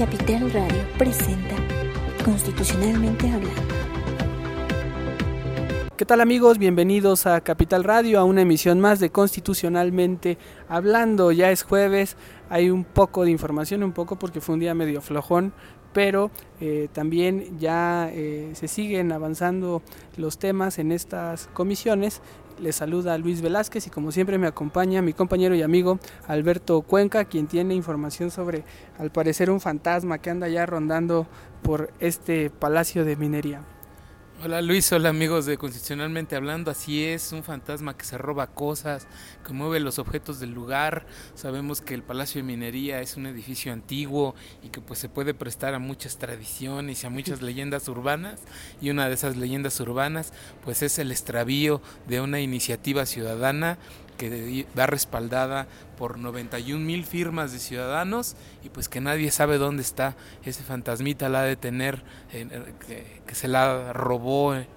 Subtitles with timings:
[0.00, 1.56] Capital Radio presenta
[2.24, 3.62] Constitucionalmente Hablando.
[5.94, 6.56] ¿Qué tal amigos?
[6.56, 10.38] Bienvenidos a Capital Radio, a una emisión más de Constitucionalmente
[10.70, 11.32] Hablando.
[11.32, 12.16] Ya es jueves,
[12.48, 15.52] hay un poco de información, un poco porque fue un día medio flojón,
[15.92, 16.30] pero
[16.62, 19.82] eh, también ya eh, se siguen avanzando
[20.16, 22.22] los temas en estas comisiones.
[22.60, 27.24] Les saluda Luis Velázquez y como siempre me acompaña mi compañero y amigo Alberto Cuenca,
[27.24, 28.64] quien tiene información sobre,
[28.98, 31.26] al parecer, un fantasma que anda ya rondando
[31.62, 33.62] por este palacio de minería.
[34.42, 39.06] Hola Luis, hola amigos de Constitucionalmente Hablando, así es, un fantasma que se roba cosas,
[39.46, 41.04] que mueve los objetos del lugar.
[41.34, 45.34] Sabemos que el Palacio de Minería es un edificio antiguo y que pues se puede
[45.34, 48.40] prestar a muchas tradiciones y a muchas leyendas urbanas.
[48.80, 50.32] Y una de esas leyendas urbanas
[50.64, 53.76] pues es el extravío de una iniciativa ciudadana
[54.20, 59.82] que da respaldada por 91 mil firmas de ciudadanos y pues que nadie sabe dónde
[59.82, 60.14] está
[60.44, 64.29] ese fantasmita la de tener que, se la robó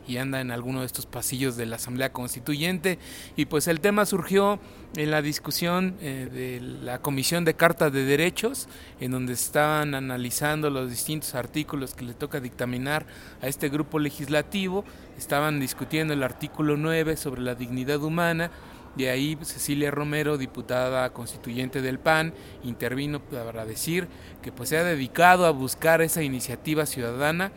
[0.07, 2.97] y anda en alguno de estos pasillos de la Asamblea Constituyente.
[3.35, 4.59] Y pues el tema surgió
[4.95, 8.67] en la discusión eh, de la Comisión de Carta de Derechos
[8.99, 13.05] en donde estaban analizando los distintos artículos que le toca dictaminar
[13.41, 14.85] a este grupo legislativo.
[15.17, 18.49] Estaban discutiendo el artículo 9 sobre la dignidad humana.
[18.95, 24.07] De ahí Cecilia Romero, diputada constituyente del PAN, intervino para decir
[24.43, 27.51] que pues se ha dedicado a buscar esa iniciativa ciudadana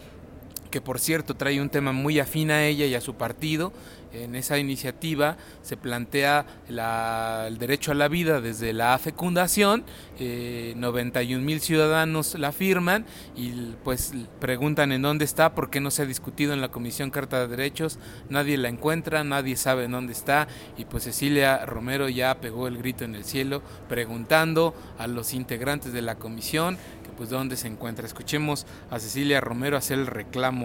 [0.71, 3.73] que por cierto trae un tema muy afín a ella y a su partido.
[4.13, 9.85] En esa iniciativa se plantea el derecho a la vida desde la fecundación,
[10.19, 13.51] 91 eh, mil ciudadanos la firman y
[13.85, 17.41] pues preguntan en dónde está, por qué no se ha discutido en la Comisión Carta
[17.41, 17.99] de Derechos,
[18.31, 22.79] nadie la encuentra, nadie sabe en dónde está y pues Cecilia Romero ya pegó el
[22.79, 26.79] grito en el cielo preguntando a los integrantes de la comisión
[27.17, 28.07] pues dónde se encuentra.
[28.07, 30.56] Escuchemos a Cecilia Romero hacer el reclamo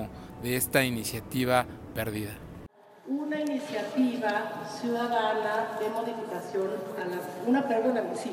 [0.41, 2.31] de esta iniciativa perdida.
[3.07, 8.31] Una iniciativa ciudadana de modificación a la, una, sí,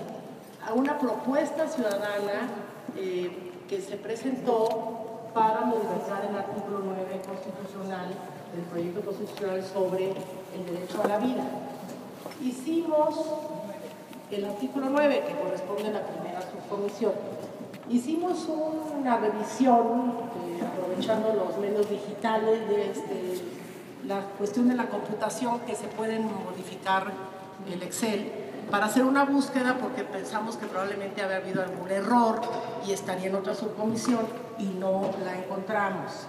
[0.64, 2.48] a una propuesta ciudadana
[2.96, 3.30] eh,
[3.68, 8.08] que se presentó para modificar el artículo 9 constitucional
[8.54, 11.44] del proyecto constitucional sobre el derecho a la vida.
[12.42, 13.16] Hicimos
[14.30, 17.12] el artículo 9, que corresponde a la primera subcomisión,
[17.90, 20.12] Hicimos una revisión,
[20.46, 23.40] eh, aprovechando los medios digitales, de este,
[24.06, 27.10] la cuestión de la computación, que se pueden modificar
[27.66, 28.30] el Excel,
[28.70, 32.42] para hacer una búsqueda, porque pensamos que probablemente había habido algún error
[32.86, 34.26] y estaría en otra subcomisión
[34.58, 36.28] y no la encontramos.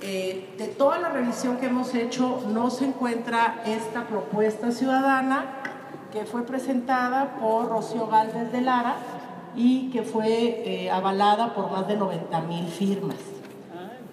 [0.00, 5.44] Eh, de toda la revisión que hemos hecho, no se encuentra esta propuesta ciudadana
[6.10, 8.96] que fue presentada por Rocío Galvez de Lara,
[9.56, 13.16] y que fue eh, avalada por más de 90 mil firmas.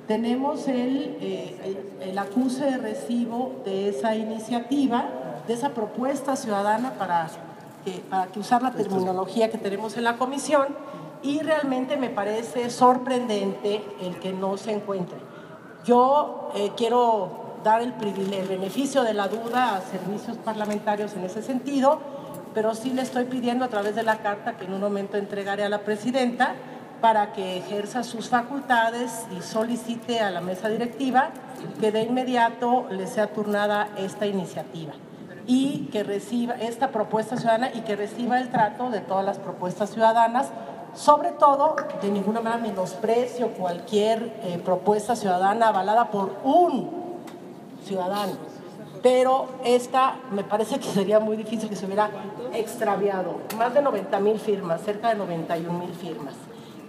[0.07, 5.05] Tenemos el, eh, el, acuse de recibo de esa iniciativa,
[5.47, 7.29] de esa propuesta ciudadana para
[7.85, 10.67] que, para que usar la terminología que tenemos en la comisión
[11.21, 15.17] y realmente me parece sorprendente el que no se encuentre.
[15.85, 17.93] Yo eh, quiero dar el,
[18.33, 21.99] el beneficio de la duda a servicios parlamentarios en ese sentido
[22.53, 25.63] pero sí le estoy pidiendo a través de la carta que en un momento entregaré
[25.63, 26.55] a la presidenta
[27.01, 31.31] para que ejerza sus facultades y solicite a la mesa directiva
[31.79, 34.93] que de inmediato le sea turnada esta iniciativa
[35.45, 39.89] y que reciba esta propuesta ciudadana y que reciba el trato de todas las propuestas
[39.89, 40.51] ciudadanas,
[40.95, 46.89] sobre todo de ninguna manera menosprecio cualquier eh, propuesta ciudadana avalada por un
[47.83, 48.52] ciudadano
[49.03, 52.09] pero esta me parece que sería muy difícil que se hubiera
[52.53, 53.41] extraviado.
[53.57, 56.33] Más de 90 mil firmas, cerca de 91 mil firmas.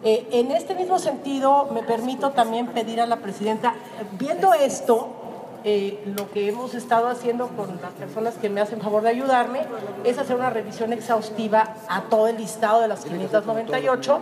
[0.04, 3.74] Eh, en este mismo sentido, me permito también pedir a la presidenta,
[4.12, 5.08] viendo esto,
[5.64, 9.60] eh, lo que hemos estado haciendo con las personas que me hacen favor de ayudarme
[10.04, 14.20] es hacer una revisión exhaustiva a todo el listado de las 598,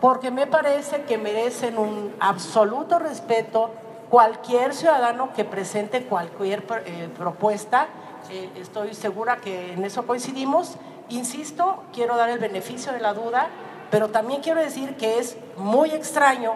[0.00, 3.70] porque me parece que merecen un absoluto respeto
[4.10, 7.88] cualquier ciudadano que presente cualquier eh, propuesta,
[8.30, 10.76] eh, estoy segura que en eso coincidimos.
[11.08, 13.48] Insisto, quiero dar el beneficio de la duda,
[13.90, 16.54] pero también quiero decir que es muy extraño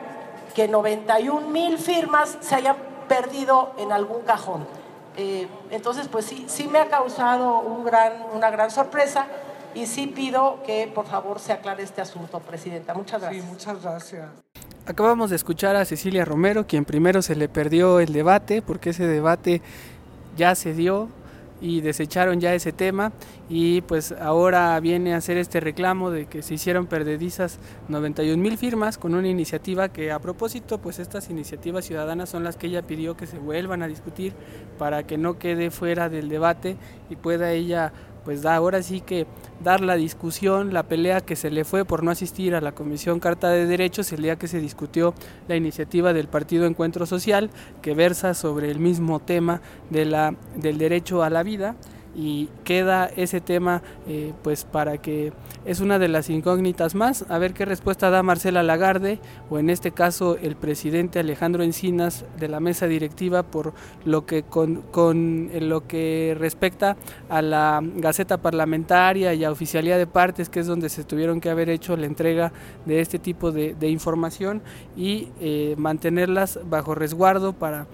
[0.54, 2.76] que 91 mil firmas se hayan
[3.08, 4.66] perdido en algún cajón.
[5.16, 9.26] Eh, entonces, pues sí, sí me ha causado un gran, una gran sorpresa
[9.74, 12.94] y sí pido que por favor se aclare este asunto, Presidenta.
[12.94, 13.44] Muchas gracias.
[13.44, 14.28] Sí, muchas gracias.
[14.90, 19.06] Acabamos de escuchar a Cecilia Romero, quien primero se le perdió el debate, porque ese
[19.06, 19.62] debate
[20.36, 21.08] ya se dio
[21.60, 23.12] y desecharon ya ese tema.
[23.48, 28.58] Y pues ahora viene a hacer este reclamo de que se hicieron perdedizas 91 mil
[28.58, 32.82] firmas con una iniciativa que a propósito pues estas iniciativas ciudadanas son las que ella
[32.82, 34.32] pidió que se vuelvan a discutir
[34.76, 36.76] para que no quede fuera del debate
[37.10, 37.92] y pueda ella
[38.30, 39.26] pues ahora sí que
[39.60, 43.18] dar la discusión, la pelea que se le fue por no asistir a la Comisión
[43.18, 45.14] Carta de Derechos el día que se discutió
[45.48, 47.50] la iniciativa del Partido Encuentro Social
[47.82, 51.74] que versa sobre el mismo tema de la, del derecho a la vida
[52.14, 55.32] y queda ese tema eh, pues para que
[55.64, 57.24] es una de las incógnitas más.
[57.28, 62.24] A ver qué respuesta da Marcela Lagarde o en este caso el presidente Alejandro Encinas
[62.38, 63.72] de la mesa directiva por
[64.04, 66.96] lo que con, con lo que respecta
[67.28, 71.50] a la gaceta parlamentaria y a oficialía de partes que es donde se tuvieron que
[71.50, 72.52] haber hecho la entrega
[72.86, 74.62] de este tipo de, información
[74.96, 77.86] y eh, mantenerlas bajo resguardo para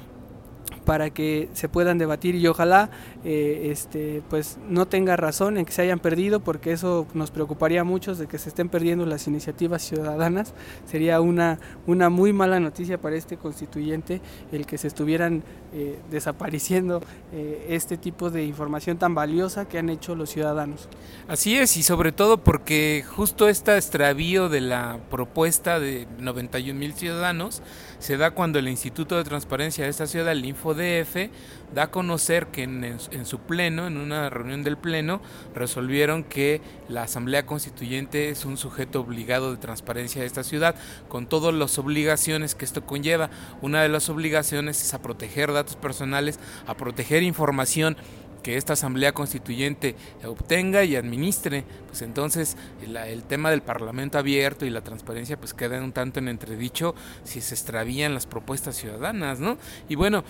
[0.86, 2.90] para que se puedan debatir y ojalá
[3.28, 7.80] eh, este pues no tenga razón en que se hayan perdido porque eso nos preocuparía
[7.80, 10.54] a muchos de que se estén perdiendo las iniciativas ciudadanas.
[10.86, 11.58] Sería una
[11.88, 14.20] una muy mala noticia para este constituyente
[14.52, 15.42] el que se estuvieran
[15.74, 17.02] eh, desapareciendo
[17.32, 20.88] eh, este tipo de información tan valiosa que han hecho los ciudadanos.
[21.26, 26.94] Así es y sobre todo porque justo este extravío de la propuesta de 91 mil
[26.94, 27.60] ciudadanos
[27.98, 31.30] se da cuando el Instituto de Transparencia de esta ciudad, el InfoDF,
[31.74, 35.20] da a conocer que en, su pleno, en una reunión del pleno,
[35.54, 40.74] resolvieron que la Asamblea Constituyente es un sujeto obligado de transparencia de esta ciudad,
[41.08, 43.30] con todas las obligaciones que esto conlleva.
[43.62, 47.96] Una de las obligaciones es a proteger datos personales, a proteger información
[48.42, 54.70] que esta asamblea constituyente obtenga y administre, pues entonces el, tema del parlamento abierto y
[54.70, 56.94] la transparencia pues queda un tanto en entredicho
[57.24, 59.58] si se extravían las propuestas ciudadanas, ¿no?
[59.88, 60.24] Y bueno,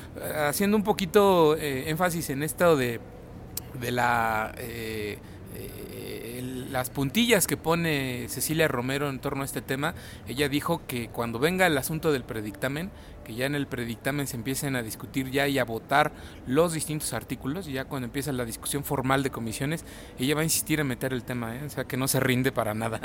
[0.49, 3.01] haciendo un poquito eh, énfasis en esto de,
[3.81, 4.55] de la...
[4.59, 5.19] Eh,
[5.55, 5.87] eh,
[6.71, 9.95] las puntillas que pone Cecilia Romero en torno a este tema,
[10.29, 12.91] ella dijo que cuando venga el asunto del predictamen,
[13.27, 16.13] que ya en el predictamen se empiecen a discutir ya y a votar
[16.47, 19.85] los distintos artículos, y ya cuando empieza la discusión formal de comisiones,
[20.19, 21.65] ella va a insistir en meter el tema, ¿eh?
[21.67, 23.01] o sea que no se rinde para nada.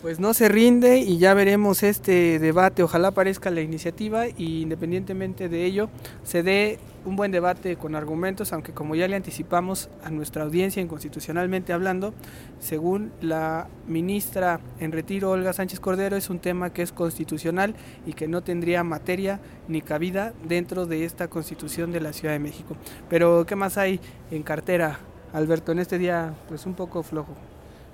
[0.00, 5.48] Pues no se rinde y ya veremos este debate, ojalá aparezca la iniciativa y independientemente
[5.48, 5.90] de ello
[6.22, 10.80] se dé un buen debate con argumentos, aunque como ya le anticipamos a nuestra audiencia
[10.80, 12.14] inconstitucionalmente hablando,
[12.60, 17.74] según la ministra en retiro Olga Sánchez Cordero, es un tema que es constitucional
[18.06, 22.38] y que no tendría materia ni cabida dentro de esta constitución de la Ciudad de
[22.38, 22.76] México.
[23.10, 23.98] Pero ¿qué más hay
[24.30, 25.00] en cartera,
[25.32, 27.34] Alberto, en este día pues un poco flojo?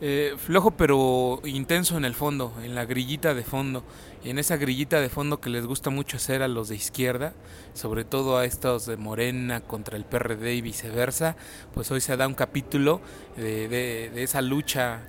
[0.01, 3.85] Eh, flojo pero intenso en el fondo, en la grillita de fondo,
[4.25, 7.33] en esa grillita de fondo que les gusta mucho hacer a los de izquierda,
[7.75, 11.37] sobre todo a estos de Morena contra el PRD y viceversa,
[11.73, 13.01] pues hoy se da un capítulo
[13.37, 15.03] de, de esa lucha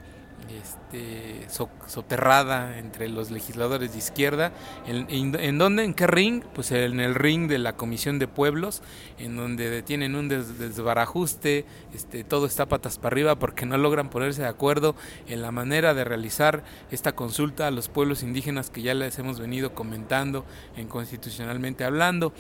[0.50, 1.48] este,
[1.88, 4.52] soterrada entre los legisladores de izquierda.
[4.88, 5.84] ¿En, dónde?
[5.84, 6.44] ¿En qué ring?
[6.54, 8.82] Pues en el ring de la Comisión de Pueblos,
[9.18, 14.44] en donde tienen un desbarajuste, este, todo está patas para arriba porque no logran ponerse
[14.44, 14.96] de acuerdo
[15.28, 19.40] en la manera de realizar esta consulta a los pueblos indígenas que ya les hemos
[19.40, 20.46] venido comentando
[20.78, 22.34] en Constitucionalmente Hablando.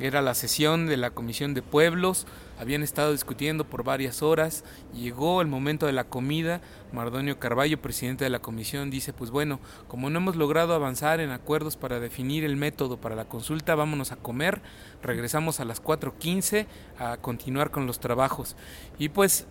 [0.00, 2.26] Era la sesión de la Comisión de Pueblos,
[2.58, 4.64] habían estado discutiendo por varias horas,
[4.94, 6.60] llegó el momento de la comida,
[6.92, 11.30] Mardonio Carballo, presidente de la comisión, dice, pues bueno, como no hemos logrado avanzar en
[11.30, 14.62] acuerdos para definir el método para la consulta, vámonos a comer,
[15.02, 16.66] regresamos a las 4.15
[16.98, 18.56] a continuar con los trabajos.
[18.98, 19.46] Y pues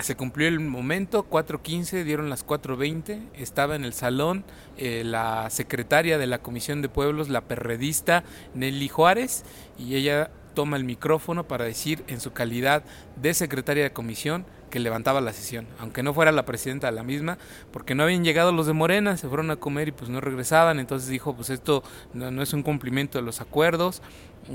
[0.00, 4.44] se cumplió el momento, 4.15, dieron las 4.20, estaba en el salón
[4.76, 9.44] eh, la secretaria de la Comisión de Pueblos, la perredista Nelly Juárez,
[9.78, 12.84] y ella toma el micrófono para decir en su calidad
[13.20, 17.04] de secretaria de comisión que levantaba la sesión, aunque no fuera la presidenta de la
[17.04, 17.38] misma,
[17.72, 20.80] porque no habían llegado los de Morena, se fueron a comer y pues no regresaban,
[20.80, 24.02] entonces dijo, pues esto no, no es un cumplimiento de los acuerdos,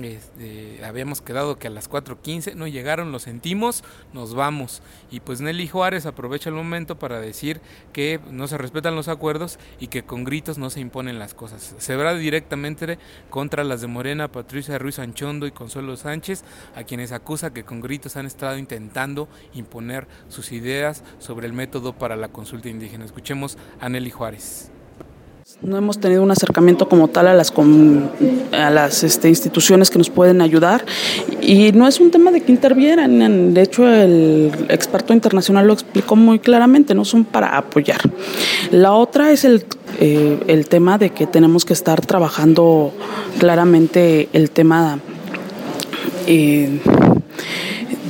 [0.01, 4.81] este, habíamos quedado que a las 4.15 no llegaron, lo sentimos, nos vamos.
[5.11, 7.61] Y pues Nelly Juárez aprovecha el momento para decir
[7.93, 11.75] que no se respetan los acuerdos y que con gritos no se imponen las cosas.
[11.77, 16.43] Se verá directamente contra las de Morena, Patricia Ruiz Anchondo y Consuelo Sánchez,
[16.75, 21.93] a quienes acusa que con gritos han estado intentando imponer sus ideas sobre el método
[21.93, 23.05] para la consulta indígena.
[23.05, 24.71] Escuchemos a Nelly Juárez.
[25.61, 27.51] No hemos tenido un acercamiento como tal a las,
[28.53, 30.85] a las este, instituciones que nos pueden ayudar
[31.41, 33.53] y no es un tema de que intervieran.
[33.53, 37.99] De hecho, el experto internacional lo explicó muy claramente, no son para apoyar.
[38.71, 39.65] La otra es el,
[39.99, 42.93] eh, el tema de que tenemos que estar trabajando
[43.37, 44.99] claramente el tema...
[46.25, 46.79] Eh,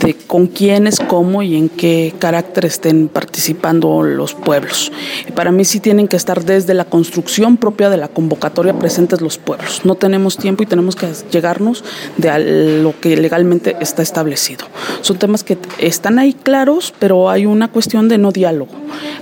[0.02, 4.92] de con quiénes, cómo y en qué carácter estén participando los pueblos.
[5.36, 9.38] Para mí sí tienen que estar desde la construcción propia de la convocatoria presentes los
[9.38, 9.82] pueblos.
[9.84, 11.84] No tenemos tiempo y tenemos que llegarnos
[12.18, 14.66] de lo que legalmente está establecido.
[15.02, 18.72] Son temas que están ahí claros, pero hay una cuestión de no diálogo.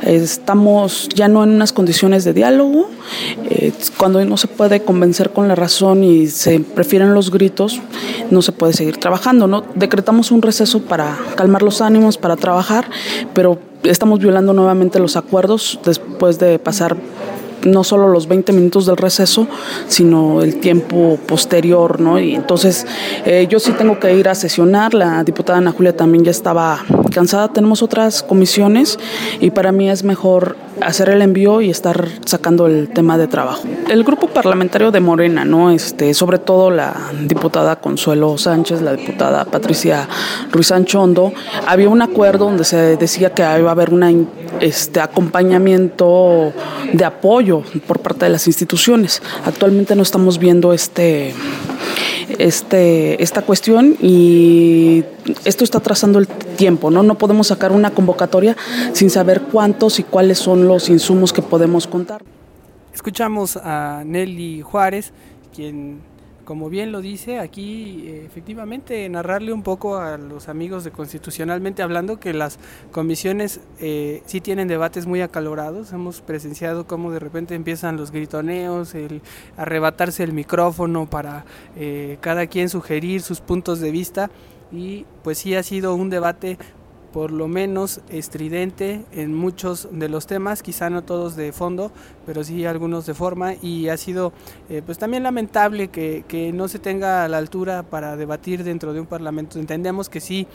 [0.04, 2.90] Estamos ya no en unas condiciones de diálogo,
[3.50, 7.80] eh, cuando no se puede convencer con la razón y se prefieren los gritos,
[8.30, 9.48] no se puede seguir trabajando.
[9.48, 9.64] ¿no?
[9.76, 12.90] Decretamos un receso para calmar los ánimos, para trabajar,
[13.34, 16.98] pero estamos violando nuevamente los acuerdos después de pasar
[17.64, 19.48] no solo los 20 minutos del receso,
[19.88, 22.20] sino el tiempo posterior, ¿no?
[22.20, 22.86] Y entonces
[23.26, 26.84] eh, yo sí tengo que ir a sesionar, la diputada Ana Julia también ya estaba
[27.18, 29.00] cansada, tenemos otras comisiones
[29.40, 33.64] y para mí es mejor hacer el envío y estar sacando el tema de trabajo.
[33.90, 35.72] El grupo parlamentario de Morena, ¿no?
[35.72, 36.94] Este, sobre todo la
[37.24, 40.08] diputada Consuelo Sánchez, la diputada Patricia
[40.52, 41.34] Ruiz Anchondo,
[41.66, 46.54] había un acuerdo donde se decía que iba a haber un este, acompañamiento
[46.94, 49.24] de apoyo por parte de las instituciones.
[49.44, 51.34] Actualmente no estamos viendo este
[52.38, 55.04] este, esta cuestión y
[55.46, 57.04] esto está trazando el tiempo, ¿no?
[57.04, 58.56] No podemos sacar una convocatoria
[58.94, 62.24] sin saber cuántos y cuáles son los insumos que podemos contar.
[62.94, 65.14] Escuchamos a Nelly Juárez,
[65.56, 66.02] quien
[66.48, 71.84] como bien lo dice aquí, eh, efectivamente, narrarle un poco a los amigos de Constitucionalmente
[71.84, 72.58] hablando que las
[72.94, 75.92] comisiones eh, sí tienen debates muy acalorados.
[75.92, 79.22] Hemos presenciado cómo de repente empiezan los gritoneos, el
[79.58, 81.44] arrebatarse el micrófono para
[81.76, 84.32] eh, cada quien sugerir sus puntos de vista
[84.72, 86.58] y pues sí ha sido un debate
[87.18, 91.92] por lo menos estridente en muchos de los temas, quizá no todos de fondo,
[92.28, 94.34] pero sí algunos de forma y ha sido
[94.70, 99.00] eh, pues también lamentable que, no se tenga a la altura para debatir dentro de
[99.00, 99.58] un parlamento.
[99.58, 100.46] Entendemos que sí,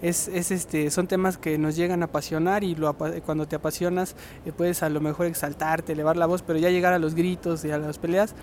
[0.00, 4.16] es, es este, son temas que nos llegan a apasionar y lo, cuando te apasionas
[4.46, 7.62] eh, puedes a lo mejor exaltarte, elevar la voz, pero ya llegar a los gritos
[7.66, 8.34] y a las peleas,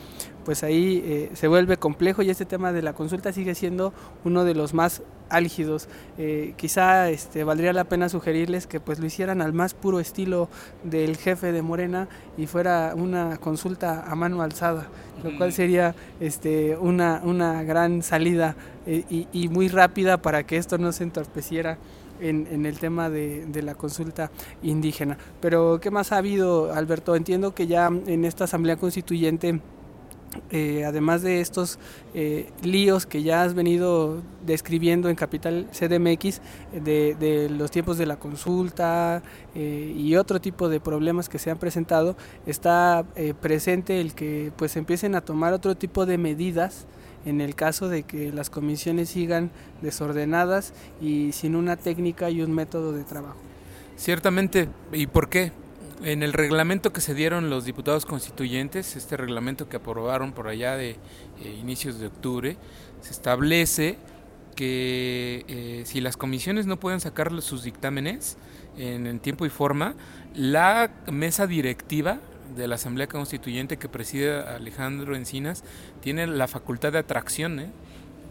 [0.45, 4.43] pues ahí eh, se vuelve complejo y este tema de la consulta sigue siendo uno
[4.43, 5.01] de los más
[5.33, 5.87] álgidos.
[6.17, 10.49] Eh, quizá este, valdría la pena sugerirles que pues lo hicieran al más puro estilo
[10.83, 14.87] del jefe de Morena y fuera una consulta a mano alzada,
[15.23, 20.57] lo cual sería este, una, una gran salida eh, y, y, muy rápida para que
[20.57, 21.77] esto no se entorpeciera.
[22.21, 25.17] En, en, el tema de, de, la consulta indígena.
[25.41, 27.15] Pero, ¿qué más ha habido, Alberto?
[27.17, 29.59] Entiendo que ya en esta Asamblea Constituyente
[30.51, 31.79] eh, además de estos
[32.13, 36.41] eh, líos que ya has venido describiendo en Capital CDMX,
[36.83, 39.21] de, de los tiempos de la consulta
[39.55, 44.51] eh, y otro tipo de problemas que se han presentado, está eh, presente el que
[44.55, 46.85] pues empiecen a tomar otro tipo de medidas
[47.25, 52.51] en el caso de que las comisiones sigan desordenadas y sin una técnica y un
[52.51, 53.37] método de trabajo.
[53.95, 55.51] Ciertamente, ¿y por qué?
[56.03, 60.75] En el reglamento que se dieron los diputados constituyentes, este reglamento que aprobaron por allá
[60.75, 60.97] de eh,
[61.61, 62.57] inicios de octubre,
[62.99, 63.97] se establece
[64.53, 68.37] que eh, si las comisiones no pueden sacar sus dictámenes
[68.77, 69.95] en, en, tiempo y forma,
[70.35, 72.19] la mesa directiva
[72.53, 75.63] de la Asamblea Constituyente que preside Alejandro Encinas
[76.01, 77.69] tiene la facultad de atracción, ¿eh?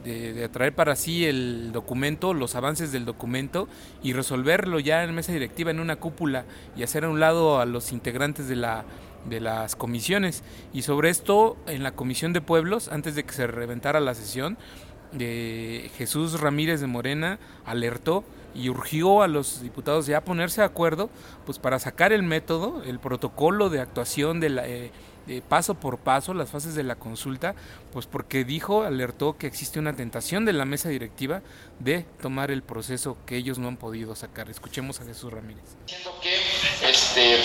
[0.04, 3.68] De, atraer para sí el documento, los avances del documento
[4.02, 6.44] y resolverlo ya en mesa directiva en una cúpula
[6.76, 8.84] y hacer a un lado a los integrantes de la
[9.28, 10.42] de las comisiones.
[10.72, 14.58] Y sobre esto en la comisión de pueblos antes de que se reventara la sesión
[15.12, 20.66] de Jesús Ramírez de Morena alertó y urgió a los diputados ya a ponerse de
[20.66, 21.10] acuerdo
[21.46, 24.90] pues para sacar el método el protocolo de actuación de la eh,
[25.28, 27.54] eh, paso por paso las fases de la consulta,
[27.92, 31.42] pues porque dijo, alertó que existe una tentación de la mesa directiva
[31.78, 34.50] de tomar el proceso que ellos no han podido sacar.
[34.50, 35.62] Escuchemos a Jesús Ramírez.
[36.20, 37.40] Que, este,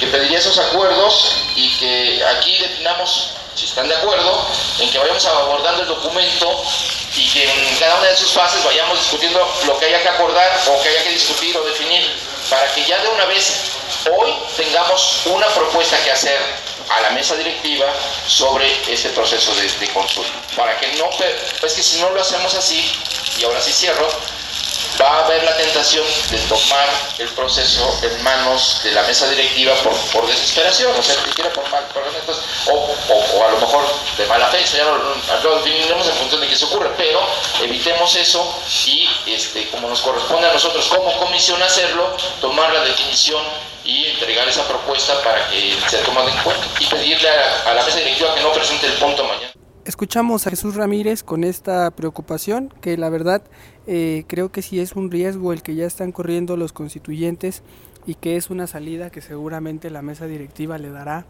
[0.00, 4.46] que pediría esos acuerdos y que aquí definamos, si están de acuerdo,
[4.80, 6.50] en que vayamos abordando el documento
[7.16, 10.50] y que en cada una de sus fases vayamos discutiendo lo que haya que acordar
[10.68, 12.04] o que haya que discutir o definir,
[12.50, 13.72] para que ya de una vez
[14.18, 17.86] hoy tengamos una propuesta que hacer a la mesa directiva
[18.26, 20.32] sobre ese proceso de, de, consulta.
[20.56, 21.08] Para que no,
[21.62, 22.90] es que si no lo hacemos así,
[23.38, 24.08] y ahora sí cierro,
[25.00, 29.74] va a haber la tentación de tomar el proceso en manos de la mesa directiva
[29.82, 33.50] por, por desesperación, o sea, que quiera por mal, por entonces, o, o, o, a
[33.52, 33.84] lo mejor
[34.16, 37.20] de mala fe, ya lo, lo definiremos en función de qué se ocurre, pero
[37.62, 43.42] evitemos eso y este, como nos corresponde a nosotros como comisión hacerlo, tomar la definición
[43.88, 47.84] y entregar esa propuesta para que sea tomada en cuenta y pedirle a, a la
[47.84, 49.50] mesa directiva que no presente el punto mañana.
[49.86, 53.42] escuchamos a Jesús Ramírez con esta preocupación, que la verdad
[53.86, 57.62] eh, creo que sí es un riesgo el que ya están corriendo los constituyentes
[58.06, 61.24] y que es una salida que seguramente la mesa directiva le dará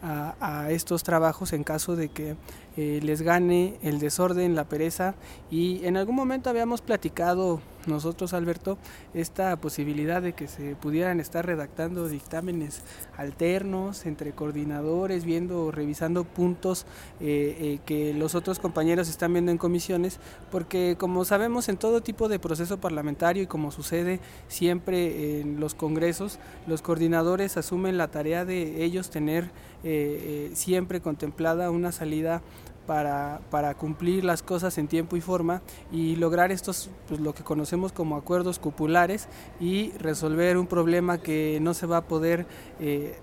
[0.00, 2.36] a, estos trabajos en caso de que
[2.76, 5.14] eh, les gane el desorden, la pereza
[5.50, 8.78] y en algún momento habíamos platicado nosotros, Alberto,
[9.14, 12.82] esta posibilidad de que se pudieran estar redactando dictámenes
[13.16, 16.86] alternos entre coordinadores, viendo, revisando puntos
[17.20, 20.18] eh, eh, que los otros compañeros están viendo en comisiones,
[20.50, 25.74] porque como sabemos en todo tipo de proceso parlamentario y como sucede siempre en los
[25.74, 29.50] congresos, los coordinadores asumen la tarea de ellos tener
[29.82, 32.42] eh, siempre contemplada una salida
[32.86, 37.42] para, para, cumplir las cosas en tiempo y forma y lograr estos, pues, lo que
[37.42, 39.28] conocemos como acuerdos cupulares
[39.60, 42.46] y resolver un problema que no se va a poder
[42.80, 43.18] eh,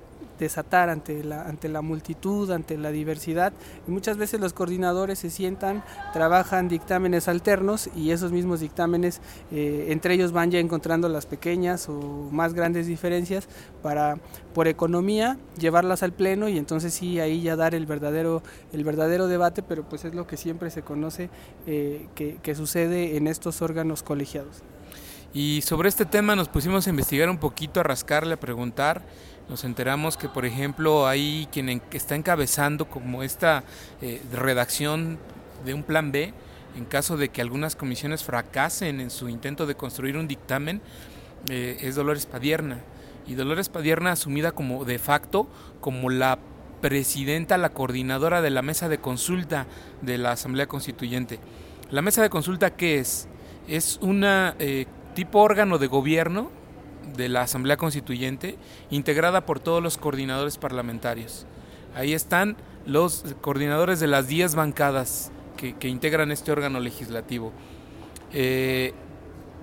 [0.45, 3.53] desatar ante la, ante la multitud, ante la diversidad.
[3.87, 5.83] Y muchas veces los coordinadores se sientan,
[6.13, 9.21] trabajan dictámenes alternos y esos mismos dictámenes,
[9.51, 13.47] eh, entre ellos van ya encontrando las pequeñas o más grandes diferencias
[13.81, 14.17] para,
[14.53, 18.43] por economía, llevarlas al pleno y entonces sí, ahí ya dar el verdadero,
[18.73, 21.29] el verdadero debate, pero pues es lo que siempre se conoce
[21.67, 24.63] eh, que, que sucede en estos órganos colegiados.
[25.33, 29.01] Y sobre este tema nos pusimos a investigar un poquito, a rascarle, a preguntar
[29.51, 33.65] nos enteramos que, por ejemplo, hay quien está encabezando como esta
[34.01, 35.19] eh, redacción
[35.65, 36.33] de un plan B
[36.77, 40.81] en caso de que algunas comisiones fracasen en su intento de construir un dictamen,
[41.49, 42.79] eh, es Dolores Padierna.
[43.27, 45.49] Y Dolores Padierna asumida como de facto
[45.81, 46.39] como la
[46.79, 49.67] presidenta, la coordinadora de la mesa de consulta
[50.01, 51.39] de la Asamblea Constituyente.
[51.89, 53.27] La mesa de consulta, ¿qué es?
[53.67, 56.49] Es una eh, tipo órgano de gobierno
[57.15, 58.57] de la Asamblea Constituyente,
[58.89, 61.45] integrada por todos los coordinadores parlamentarios.
[61.95, 67.51] Ahí están los coordinadores de las 10 bancadas que, integran este órgano legislativo.
[68.33, 68.93] Eh,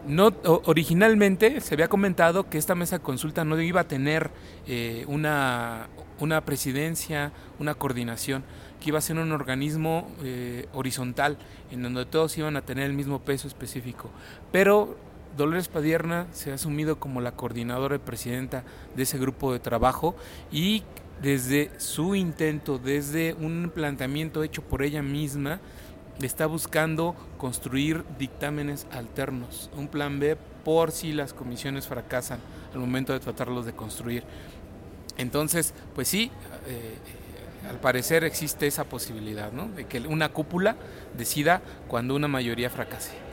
[0.07, 0.33] no,
[0.64, 4.31] originalmente se había comentado que esta mesa de consulta no iba a tener
[4.67, 5.88] eh, una,
[6.21, 8.45] una, presidencia, una coordinación,
[8.81, 11.37] que iba a ser un organismo eh, horizontal,
[11.73, 14.09] en donde todos iban a tener el mismo peso específico.
[14.53, 14.96] Pero
[15.37, 18.64] Dolores Padierna se ha asumido como la coordinadora y presidenta
[18.97, 20.17] de ese grupo de trabajo
[20.51, 20.83] y
[21.23, 25.61] desde su intento, desde un planteamiento hecho por ella misma,
[26.27, 32.41] está buscando construir dictámenes alternos, un plan B por si las comisiones fracasan
[32.73, 34.25] al momento de tratarlos de construir.
[35.17, 36.31] Entonces, pues sí,
[36.67, 36.97] eh,
[37.69, 39.69] al parecer existe esa posibilidad, ¿no?
[39.69, 40.77] De que una cúpula
[41.17, 43.28] decida cuando una mayoría fracase.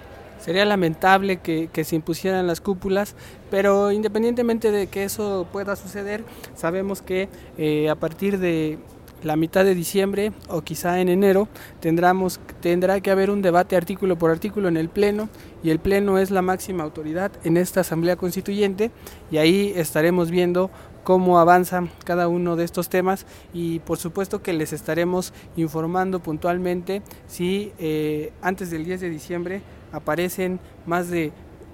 [0.46, 3.16] Sería lamentable que, se impusieran las cúpulas,
[3.50, 8.78] pero independientemente de que eso pueda suceder, sabemos que eh, a partir de
[9.24, 11.48] la mitad de diciembre o quizá en enero
[11.80, 15.30] tendremos, tendrá que haber un debate artículo por artículo en el Pleno
[15.64, 18.92] y el Pleno es la máxima autoridad en esta Asamblea Constituyente
[19.32, 20.70] y ahí estaremos viendo
[21.04, 27.02] cómo avanza cada uno de estos temas y por supuesto que les estaremos informando puntualmente
[27.26, 29.62] si eh, antes del 10 de diciembre
[29.96, 31.32] aparecen más de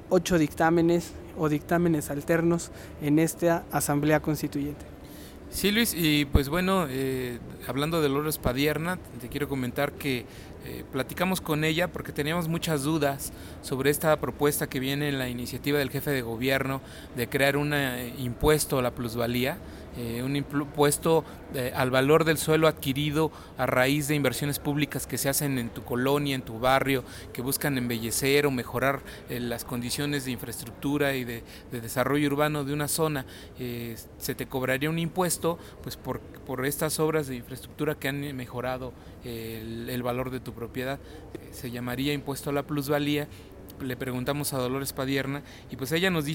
[0.10, 4.86] ocho dictámenes o dictámenes alternos en esta Asamblea Constituyente.
[5.50, 10.26] Sí, Luis, y pues bueno, eh, hablando de Lourdes Padierna, te quiero comentar que
[10.64, 15.28] eh, platicamos con ella porque teníamos muchas dudas sobre esta propuesta que viene en la
[15.28, 16.82] iniciativa del jefe de gobierno
[17.18, 19.58] de crear un eh, impuesto a la plusvalía
[19.98, 25.18] eh, un impuesto eh, al valor del suelo adquirido a raíz de inversiones públicas que
[25.18, 29.66] se hacen en tu colonia, en tu barrio, que buscan embellecer o mejorar eh, las
[29.66, 33.26] condiciones de infraestructura y de, desarrollo urbano de una zona,
[33.58, 38.94] se te cobraría un impuesto pues por, por estas obras de infraestructura que han mejorado
[39.24, 41.00] el, el valor de tu propiedad.
[41.52, 43.28] se llamaría impuesto a la plusvalía
[43.82, 46.26] le preguntamos a Dolores Padierna y pues ella nos,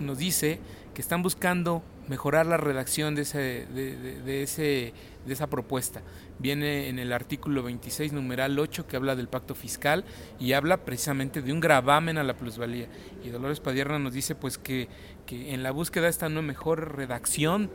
[0.00, 0.60] nos dice
[0.94, 4.92] que están buscando mejorar la redacción de, ese, de, ese,
[5.26, 6.02] de esa propuesta.
[6.38, 10.04] Viene en el artículo 26, numeral 8, que habla del pacto fiscal
[10.38, 12.88] y habla precisamente de un gravamen a la plusvalía.
[13.24, 14.88] Y Dolores Padierna nos dice pues que,
[15.24, 17.70] que en la búsqueda de esta no mejor redacción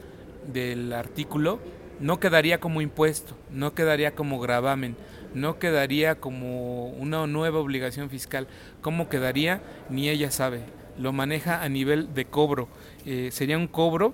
[0.52, 1.60] del artículo,
[2.00, 4.96] no quedaría como impuesto, no quedaría como gravamen,
[5.34, 8.48] no quedaría como una nueva obligación fiscal.
[8.82, 9.62] ¿Cómo quedaría?
[9.90, 10.62] Ni ella sabe.
[10.98, 12.68] Lo maneja a nivel de cobro.
[13.06, 14.14] Eh, sería un cobro,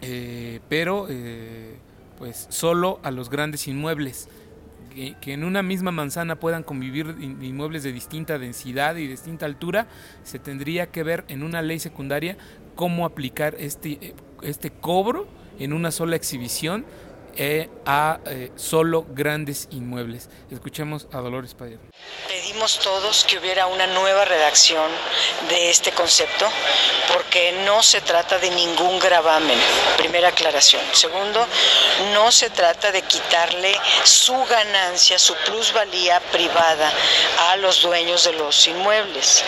[0.00, 1.76] eh, pero eh,
[2.18, 4.28] pues solo a los grandes inmuebles.
[5.20, 9.86] Que, en una misma manzana puedan convivir inmuebles de distinta densidad y distinta altura,
[10.24, 12.36] se tendría que ver en una ley secundaria
[12.74, 15.28] cómo aplicar este, este cobro
[15.60, 16.84] en una sola exhibición
[17.40, 20.28] eh, a eh, solo grandes inmuebles.
[20.50, 21.78] Escuchemos a Dolores Padilla.
[22.26, 24.90] Pedimos todos que hubiera una nueva redacción
[25.48, 26.48] de este concepto
[27.12, 29.56] porque no se trata de ningún gravamen,
[29.96, 30.82] primera aclaración.
[30.92, 31.46] Segundo,
[32.12, 33.72] no se trata de quitarle
[34.02, 36.92] su ganancia, su plusvalía privada
[37.50, 39.44] a los dueños de los inmuebles.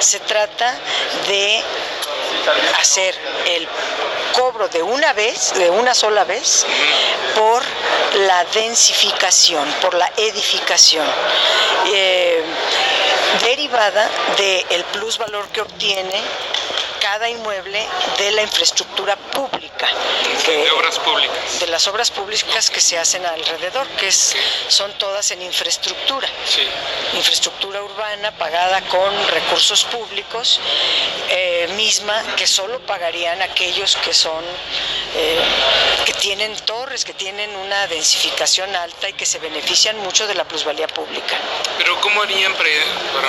[0.00, 0.78] Se trata
[1.26, 1.62] de
[2.78, 3.14] hacer
[3.46, 3.66] el
[4.32, 6.66] cobro de una vez, de una sola vez,
[7.34, 7.62] por
[8.26, 11.06] la densificación, por la edificación,
[11.92, 12.42] eh,
[13.42, 16.22] derivada del plusvalor que obtiene
[17.12, 17.84] cada inmueble
[18.18, 19.88] de la infraestructura pública.
[20.46, 21.58] de obras públicas.
[21.58, 24.36] De las obras públicas que se hacen alrededor, que es,
[24.68, 26.28] son todas en infraestructura.
[26.46, 26.62] Sí.
[27.14, 30.60] Infraestructura urbana pagada con recursos públicos,
[31.30, 34.44] eh, misma que solo pagarían aquellos que son,
[35.16, 35.40] eh,
[36.06, 40.44] que tienen torres, que tienen una densificación alta y que se benefician mucho de la
[40.44, 41.36] plusvalía pública.
[41.76, 42.70] Pero ¿cómo harían para,
[43.12, 43.28] para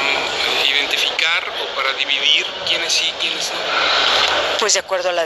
[0.70, 3.71] identificar o para dividir quiénes sí, quiénes no?
[4.60, 5.26] Pues de acuerdo a la,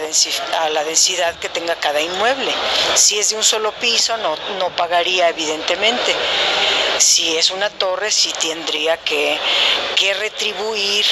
[0.61, 2.51] a la densidad que tenga cada inmueble.
[2.95, 6.15] Si es de un solo piso, no, no pagaría evidentemente.
[6.97, 9.37] Si es una torre, sí tendría que,
[9.95, 11.05] que retribuir.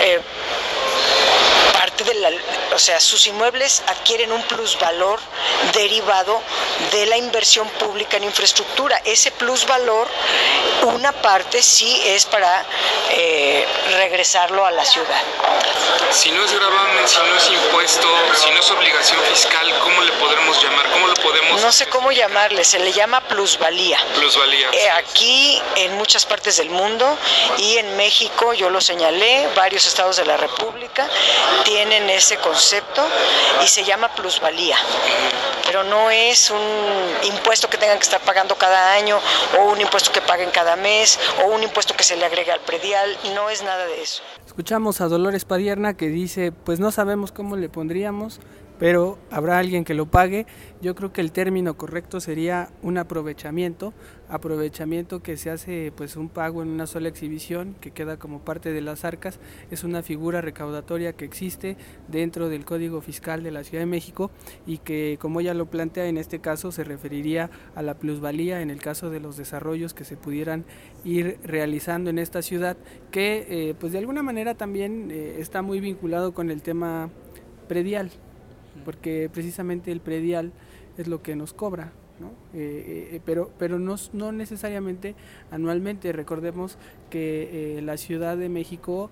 [0.00, 0.20] Eh,
[2.04, 2.30] de la,
[2.74, 5.20] o sea, sus inmuebles adquieren un plusvalor
[5.72, 6.40] derivado
[6.92, 9.00] de la inversión pública en infraestructura.
[9.04, 10.08] Ese plusvalor,
[10.82, 12.64] una parte sí es para
[13.10, 15.22] eh, regresarlo a la ciudad.
[16.10, 20.12] Si no es gravamen, si no es impuesto, si no es obligación fiscal, ¿cómo le
[20.12, 20.90] podremos llamar?
[20.90, 21.60] ¿Cómo lo podemos?
[21.60, 23.98] No sé cómo llamarle, se le llama plusvalía.
[24.14, 24.68] Plusvalía.
[24.72, 27.18] Eh, aquí, en muchas partes del mundo
[27.58, 31.08] y en México, yo lo señalé, varios estados de la República
[31.64, 33.02] tienen ese concepto
[33.62, 34.76] y se llama plusvalía.
[35.66, 39.18] Pero no es un impuesto que tengan que estar pagando cada año
[39.58, 42.60] o un impuesto que paguen cada mes o un impuesto que se le agregue al
[42.60, 44.22] predial, no es nada de eso.
[44.46, 48.40] Escuchamos a Dolores Padierna que dice, pues no sabemos cómo le pondríamos,
[48.78, 50.46] pero habrá alguien que lo pague.
[50.80, 53.94] Yo creo que el término correcto sería un aprovechamiento,
[54.28, 58.72] aprovechamiento que se hace pues un pago en una sola exhibición que queda como parte
[58.72, 59.38] de las arcas,
[59.70, 61.76] es una figura recaudatoria que existe
[62.08, 64.30] dentro del Código Fiscal de la Ciudad de México
[64.66, 68.70] y que como ella lo plantea en este caso se referiría a la plusvalía en
[68.70, 70.64] el caso de los desarrollos que se pudieran
[71.04, 72.76] ir realizando en esta ciudad
[73.10, 77.10] que eh, pues de alguna manera también eh, está muy vinculado con el tema
[77.68, 78.10] predial
[78.84, 80.52] porque precisamente el predial
[80.98, 82.28] es lo que nos cobra, ¿no?
[82.54, 85.14] Eh, eh, pero pero no, no, necesariamente
[85.50, 86.12] anualmente.
[86.12, 86.78] Recordemos
[87.10, 89.10] que eh, la Ciudad de México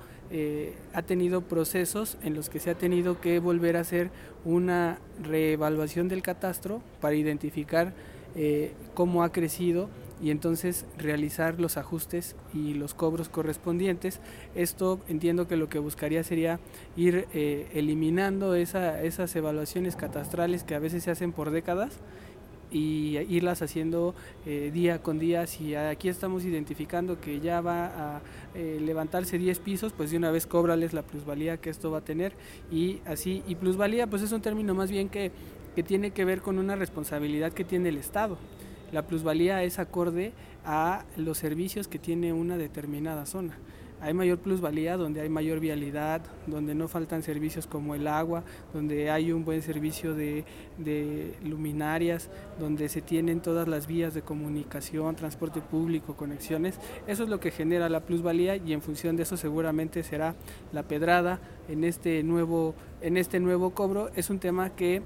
[0.95, 4.09] ha tenido procesos en los que se ha tenido que volver a hacer
[4.47, 7.93] una reevaluación del catastro para identificar
[8.95, 9.91] cómo ha crecido
[10.23, 14.21] y entonces realizar los ajustes y los cobros correspondientes.
[14.55, 16.61] Esto entiendo que lo que buscaría sería
[16.97, 21.99] ir eh, eliminando esa, esas evaluaciones catastrales que a veces se hacen por décadas
[22.71, 24.15] y irlas haciendo
[24.47, 25.47] eh, día con día.
[25.47, 28.21] Si aquí estamos identificando que ya va a
[28.55, 32.05] eh, levantarse 10 pisos, pues de una vez cóbrales la plusvalía que esto va a
[32.05, 32.33] tener
[32.71, 33.43] y así.
[33.49, 35.33] Y plusvalía pues es un término más bien que,
[35.75, 38.39] que tiene que ver con una responsabilidad que tiene el Estado.
[38.93, 40.33] La plusvalía es acorde
[40.67, 43.57] a los servicios que tiene una determinada zona.
[44.03, 48.43] Hay mayor plusvalía donde hay mayor vialidad, donde no faltan servicios como el agua,
[48.75, 50.45] donde hay un buen servicio de,
[51.45, 52.29] luminarias,
[52.59, 56.79] donde se tienen todas las vías de comunicación, transporte público, conexiones.
[57.07, 60.35] Eso es lo que genera la plusvalía y en función de eso seguramente será
[60.73, 64.11] la pedrada en este nuevo, en este nuevo cobro.
[64.17, 65.01] Es un tema que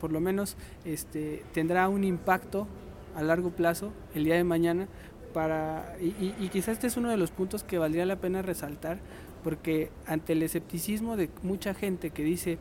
[0.00, 2.66] por lo menos este, tendrá un impacto
[3.14, 4.88] a largo plazo, el día de mañana,
[5.32, 8.98] para, y, y, quizás este es uno de los puntos que valdría la pena resaltar,
[9.44, 12.58] porque ante el escepticismo de mucha gente que dice,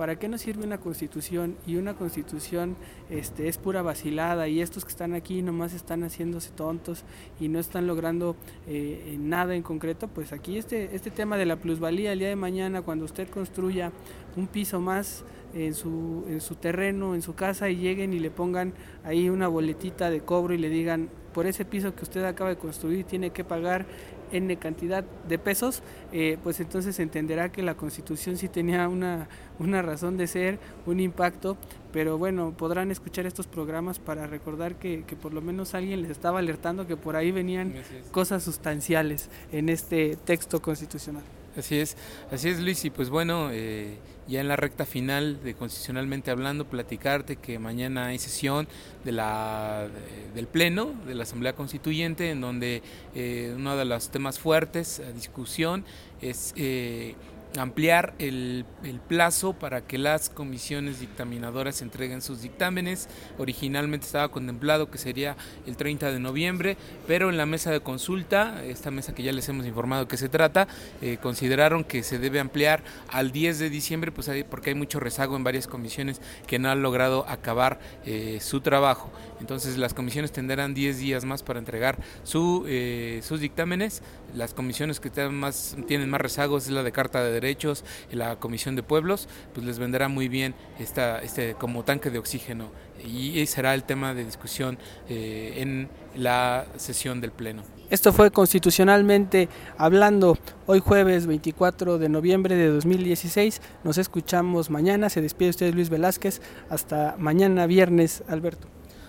[0.00, 1.58] ¿para qué nos sirve una constitución?
[1.66, 2.74] Y una constitución
[3.10, 7.04] este, es pura vacilada y estos que están aquí nomás están haciéndose tontos
[7.38, 8.34] y no están logrando
[8.66, 12.36] eh, nada en concreto, pues aquí este, este tema de la plusvalía el día de
[12.36, 13.92] mañana, cuando usted construya
[14.38, 18.30] un piso más, en su, en su terreno, en su casa y lleguen y le
[18.30, 18.72] pongan
[19.04, 22.56] ahí una boletita de cobro y le digan, por ese piso que usted acaba de
[22.56, 23.86] construir tiene que pagar
[24.32, 29.82] N cantidad de pesos, eh, pues entonces entenderá que la constitución sí tenía una, una
[29.82, 31.56] razón de ser, un impacto,
[31.92, 36.10] pero bueno, podrán escuchar estos programas para recordar que, que por lo menos alguien les
[36.10, 37.74] estaba alertando que por ahí venían
[38.10, 41.24] cosas sustanciales en este texto constitucional.
[41.56, 41.96] Así es,
[42.30, 46.64] así es Luis, y pues bueno, eh, ya en la recta final de Constitucionalmente Hablando,
[46.64, 48.68] platicarte que mañana hay sesión
[49.04, 49.88] de la,
[50.32, 52.82] del Pleno de la Asamblea Constituyente, en donde
[53.16, 55.84] eh, uno de los temas fuertes a discusión
[56.20, 56.54] es...
[56.56, 57.14] Eh,
[57.58, 58.64] ampliar el,
[59.08, 63.08] plazo para que las comisiones dictaminadoras entreguen sus dictámenes.
[63.38, 65.36] Originalmente estaba contemplado que sería
[65.66, 69.48] el 30 de noviembre, pero en la mesa de consulta, esta mesa que ya les
[69.48, 70.68] hemos informado que se trata,
[71.00, 75.36] eh, consideraron que se debe ampliar al 10 de diciembre, pues porque hay mucho rezago
[75.36, 79.10] en varias comisiones que no han logrado acabar eh, su trabajo.
[79.40, 84.02] Entonces las comisiones tendrán 10 días más para entregar su, eh, sus dictámenes.
[84.34, 88.16] Las comisiones que tienen más, tienen más rezagos es la de Carta de Derechos y
[88.16, 92.70] la Comisión de Pueblos, pues les vendrá muy bien esta, este como tanque de oxígeno
[93.04, 97.62] y será el tema de discusión eh, en la sesión del Pleno.
[97.90, 103.60] Esto fue constitucionalmente hablando hoy jueves 24 de noviembre de 2016.
[103.82, 105.10] Nos escuchamos mañana.
[105.10, 106.40] Se despide usted Luis Velázquez.
[106.68, 108.68] Hasta mañana viernes, Alberto.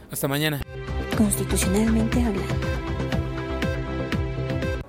[0.10, 0.64] Hasta mañana.
[1.16, 2.91] Constitucionalmente hablando.